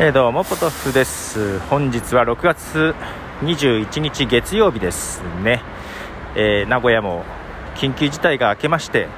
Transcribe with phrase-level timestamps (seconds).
[0.00, 1.58] えー、どうもポトフです。
[1.70, 2.94] 本日は6月
[3.40, 5.60] 21日月曜日ですね、
[6.36, 7.24] えー、名古屋も
[7.74, 9.08] 緊急事態が明けまして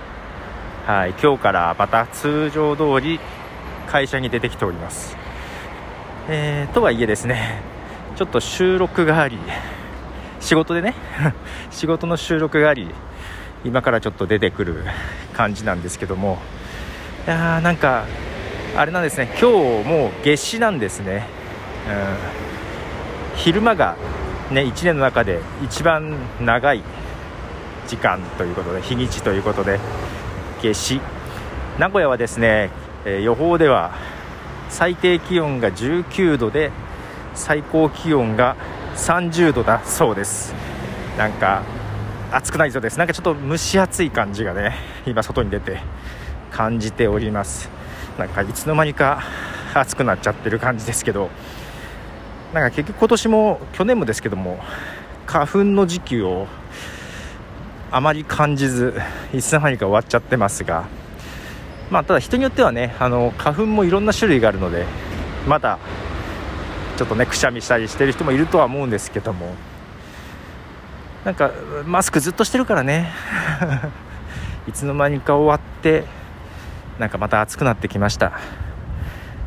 [0.87, 3.21] はい今日からまた通常通り
[3.89, 5.19] 会社に出てきております、
[6.31, 7.61] えー、とはいえですね
[8.17, 9.37] ちょっと収録があり
[10.41, 10.95] 仕事でね
[11.71, 12.89] 仕事の収録があり
[13.65, 14.87] 今からちょっと出てくる
[15.35, 16.39] 感じなんですけども
[17.27, 18.07] いやーなんか
[18.77, 19.27] あれなんですね。
[19.41, 21.27] 今日もう夏至なんですね、
[23.33, 23.97] うん、昼間が
[24.51, 26.83] ね1年の中で一番長い
[27.89, 29.81] 時間ということで日にちということで
[30.63, 31.01] 夏至。
[31.79, 32.71] 名古屋はですね、
[33.05, 33.93] えー、予報では
[34.69, 36.71] 最低気温が19度で
[37.35, 38.57] 最高気温が
[38.97, 40.55] 30度だそうです。
[41.19, 41.63] なんか
[42.31, 42.99] 暑くないそうです。
[42.99, 45.81] なんかちょっと蒸し暑い感じがね今外に出て
[46.53, 47.69] 感じております。
[48.19, 49.23] なんかいつの間にか
[49.75, 51.31] 暑くなっちゃってる感じですけど
[52.53, 54.59] なんか結局今年も去年もですけども
[55.27, 56.47] 花粉の時期を
[57.93, 58.95] あまり感じず
[59.33, 60.89] いつの間にか終わっちゃってますが
[61.91, 64.87] まあただ人によってはねあの花粉もいろんな種類があるので
[65.47, 65.79] まだ
[66.97, 69.55] ちょっとねくしゃみしたりしてる人もいるとは思うんですけども
[71.25, 71.51] なんか
[71.85, 73.13] マスクずっとしてるからね。
[74.69, 76.05] いつの間にか終わって
[77.01, 78.39] なんかまた暑くなってきました、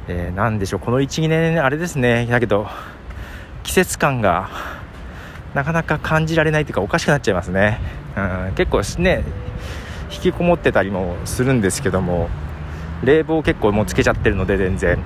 [0.08, 0.80] えー、なんでしょう。
[0.80, 2.26] この12年あれですね。
[2.26, 2.68] だけど
[3.62, 4.50] 季節感が
[5.54, 7.80] なかなか感じられないというかおかしくなっちゃいますね、
[8.18, 8.20] う
[8.52, 9.24] ん、結構ね
[10.12, 12.28] 引きこもってたりもするんですけども
[13.04, 14.98] 冷房結構もうつけちゃってるので全然。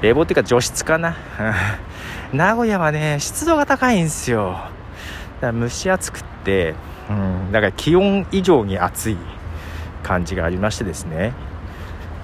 [0.00, 1.16] 冷房っていうか除湿かな。
[2.32, 4.52] 名古屋はね湿度が高いんですよ。
[5.40, 6.76] だから蒸し暑くって、
[7.10, 9.16] うん、だから気温以上に暑い。
[10.02, 11.32] 感じがありましてですね。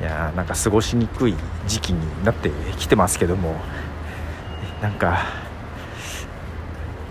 [0.01, 1.35] いやーなんか過ごしにくい
[1.67, 3.55] 時期になってきてますけども。
[4.85, 5.25] なんか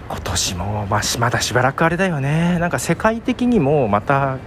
[0.07, 2.59] 今年もままだしばらくあれだよね。
[2.59, 4.37] なんか世界的にもまた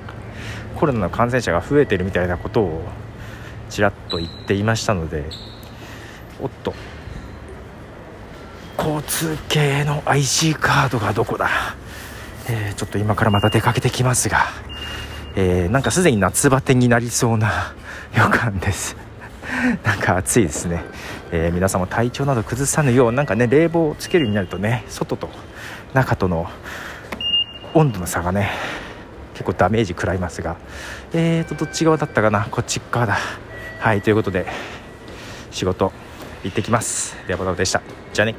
[0.77, 2.85] コロナの感染者が増えてるみたいなことを
[3.69, 5.25] ちらっと言っていましたので。
[6.41, 6.73] おっと。
[8.79, 11.49] 交通系の IC カードがどこだ、
[12.49, 14.47] えー、ちょっと今からまた出かけてきますが。
[15.37, 17.75] えー、なんかすでに夏バテになりそうな
[18.17, 18.97] 予感です。
[19.85, 20.83] なんか暑いですね、
[21.31, 25.29] えー、皆さんも体調など崩さぬようなんかね冷房をつけるようになるとね外と
[25.95, 26.49] 中との
[27.75, 28.51] 温度の差がね
[29.35, 30.57] 結構ダメージ食らいますが。
[31.13, 32.49] えーとどっち側だったかな？
[32.51, 33.19] こっち側だ。
[33.79, 34.47] はいということで
[35.51, 35.93] 仕事
[36.43, 37.15] 行ってきます。
[37.27, 37.83] ではボタでした。
[38.13, 38.35] じゃあね。